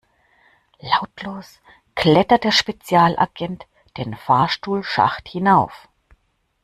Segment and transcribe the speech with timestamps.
[0.79, 1.59] Lautlos
[1.93, 3.67] klettert der Spezialagent
[3.97, 5.89] den Fahrstuhlschacht hinauf.